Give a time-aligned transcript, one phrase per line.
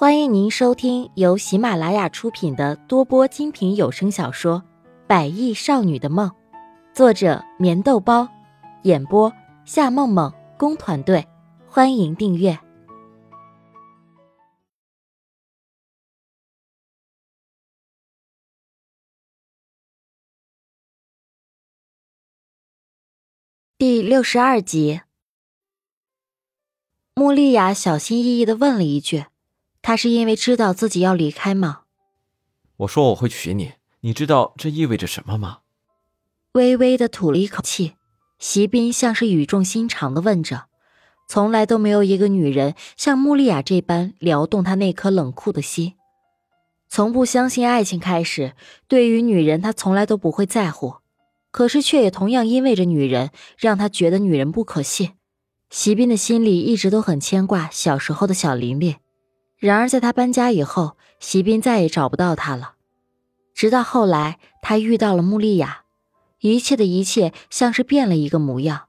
[0.00, 4.62] 欢迎您收听由喜马拉雅出品的多播精品有声小说
[5.08, 6.30] 《百亿少女的梦》，
[6.94, 8.28] 作者：棉豆包，
[8.84, 9.32] 演播：
[9.64, 11.26] 夏梦梦工团队。
[11.66, 12.56] 欢迎订阅
[23.76, 25.00] 第六十二集。
[27.16, 29.24] 穆丽亚小心翼翼的问了一句。
[29.82, 31.82] 他是因为知道自己要离开吗？
[32.78, 35.58] 我说我会娶你，你知道这意味着什么吗？
[36.52, 37.94] 微微的吐了一口气，
[38.38, 40.66] 席斌像是语重心长的问着。
[41.28, 45.94] 从来都没有一个女人像穆丽亚这般撩动他那颗冷酷的心。
[46.88, 48.54] 从不相信爱情开始，
[48.86, 50.96] 对于女人他从来都不会在乎，
[51.50, 55.12] 可是却也同样因为着女人让他觉得女人不可信。
[55.68, 58.96] 席斌的心里一直都很牵挂小时候的小琳琳。
[59.58, 62.74] 然而，在他搬家以后，席斌再也找不到他了。
[63.54, 65.82] 直到后来，他遇到了穆丽亚，
[66.40, 68.84] 一切的一切像是变了一个模样。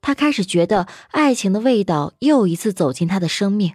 [0.00, 3.74] 他开始觉得爱情的味道又一次走进他的生命，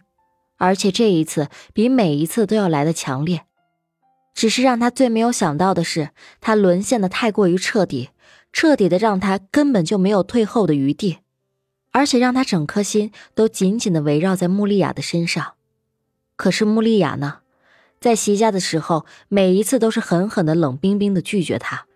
[0.56, 3.44] 而且这一次比每一次都要来的强烈。
[4.34, 8.12] 只是让他最没有想到的是，他沦陷的太过于彻底，
[8.54, 11.18] 彻底的让他根本就没有退后的余地，
[11.92, 15.56] 而且让他整颗心都紧紧的围绕在穆丽亚的身上。
[16.38, 17.40] 可是穆丽亚呢，
[18.00, 21.88] 在席家的时候，每一次都是狠狠的、冷冰冰的拒绝他。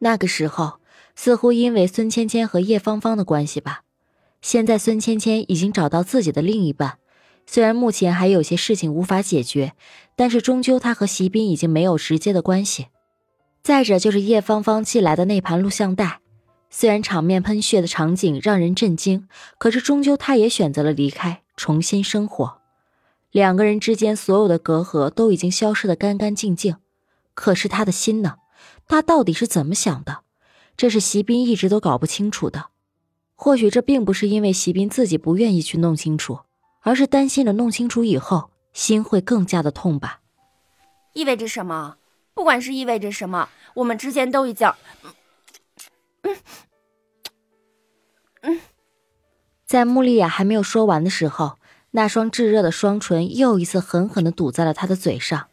[0.00, 0.80] 那个时候，
[1.16, 3.80] 似乎因为孙芊芊和叶芳芳的关系吧。
[4.42, 6.98] 现在孙芊芊已经找到自己的另一半，
[7.46, 9.72] 虽然目前还有些事情无法解决，
[10.16, 12.88] 但是终究他和席斌已经没有直接的关系。
[13.62, 16.20] 再者就是叶芳芳寄来的那盘录像带，
[16.68, 22.63] 虽然场面喷血的场景让人震惊，可是终究他也选择了离开，重新生活。
[23.34, 26.76] 两个人之间所有的隔阂都已经消失的干干净净，
[27.34, 28.36] 可是他的心呢？
[28.86, 30.20] 他到底是怎么想的？
[30.76, 32.66] 这是席斌一直都搞不清楚的。
[33.34, 36.42] 或许这并不是因为席斌自己不愿意去弄清楚，
[36.82, 40.20] 而是担心着弄清楚以后心会更加的痛吧。
[41.14, 41.96] 意味着什么？
[42.34, 44.72] 不管是意味着什么，我们之间都已经……
[46.22, 46.36] 嗯
[48.42, 48.60] 嗯，
[49.66, 51.58] 在穆丽亚还没有说完的时候。
[51.96, 55.46] 那双炙热的双唇又一次狠狠地堵在了他的嘴上。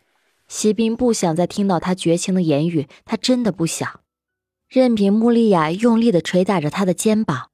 [0.48, 4.00] 席斌不想再听到他绝情的言语，他真的不想。
[4.68, 7.50] 任凭穆丽亚用力地捶打着他的肩膀，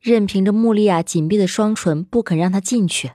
[0.00, 3.12] 任凭着穆丽亚紧闭的双唇不肯让他进去。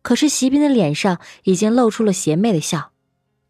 [0.00, 2.92] 可是席斌的脸上已经露出了邪魅的笑。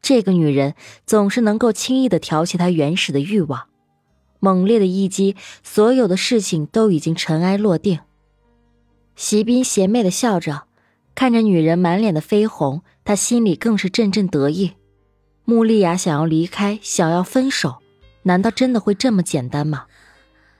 [0.02, 0.74] 这个女人
[1.06, 3.68] 总是能够轻易地挑起他原始的欲望。
[4.40, 8.00] 猛烈的一击，所有的事情都已经尘埃落定。
[9.14, 10.65] 席斌邪魅地笑着。
[11.16, 14.74] 看着女人满脸的绯红，他心里更是阵阵得意。
[15.46, 17.76] 穆丽亚想要离开，想要分手，
[18.24, 19.86] 难道真的会这么简单吗？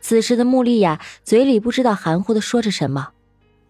[0.00, 3.10] 此时的穆丽亚嘴里不知道含糊的说着什么，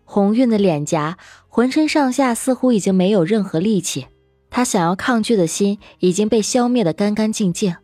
[0.04, 4.06] 红晕的脸颊，浑身上下似乎已经没有任何力气。
[4.48, 7.74] 她想要抗拒的心已经被消灭的干干净净。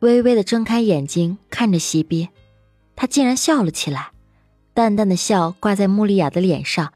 [0.00, 2.28] 微微的睁开眼睛看着席斌，
[2.94, 4.10] 他竟然笑了起来，
[4.74, 6.92] 淡淡的笑挂在穆丽亚的脸上。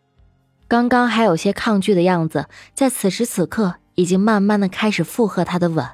[0.73, 5.87] 刚刚还有些抗拒的样子，在此时此刻已经慢慢的开始附和他的吻。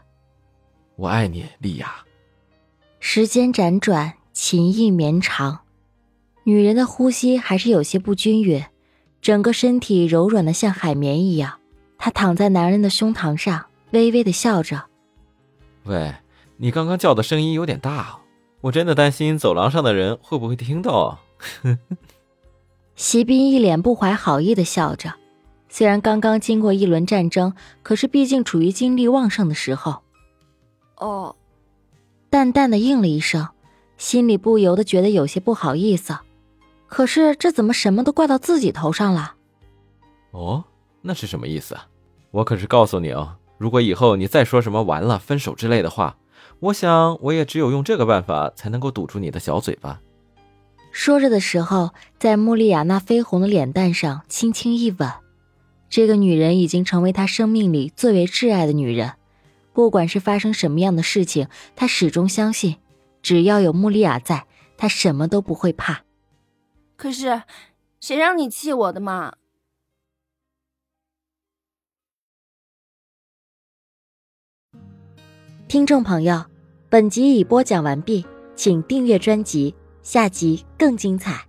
[0.94, 2.05] 我爱你，丽亚。
[3.00, 5.62] 时间辗转，情意绵长，
[6.44, 8.65] 女人的呼吸还是有些不均匀，
[9.21, 11.59] 整个身体柔软的像海绵一样。
[11.99, 14.84] 她躺在男人的胸膛上，微微的笑着。
[15.87, 16.15] 喂，
[16.59, 18.21] 你刚刚叫的声音有点大，
[18.61, 21.19] 我真的担心走廊上的人会不会听到。
[22.99, 25.15] 席斌一脸不怀好意的笑着，
[25.69, 27.55] 虽然刚刚经过一轮战争，
[27.85, 30.03] 可是毕竟处于精力旺盛的时候。
[30.97, 31.37] 哦，
[32.29, 33.47] 淡淡的应了一声，
[33.99, 36.19] 心里不由得觉得有些不好意思。
[36.89, 39.37] 可是这怎么什么都怪到自己头上了？
[40.33, 40.65] 哦，
[41.01, 41.77] 那是什么意思？
[42.33, 46.17] 我可是告诉你哦，如果以后你再说什么完了、分手之类的话，
[46.59, 50.01] 我想我也只有用这个办法才能够堵住你的小嘴巴。
[50.99, 55.09] 说着的时候，在穆丽亚那绯红的脸蛋上轻轻一吻。
[55.89, 59.12] 这个女人已经成为他生命里最为挚爱的女人。
[59.73, 61.47] 不管是发生什么样的事情，
[61.77, 62.79] 他始终相信，
[63.23, 66.03] 只要有穆丽亚在，他什么都不会怕。
[66.97, 67.43] 可是，
[68.01, 69.37] 谁让你气我的嘛？
[75.69, 76.44] 听众朋友，
[76.91, 79.73] 本集已播讲完毕，请订阅专辑。
[80.03, 81.48] 下集更精彩。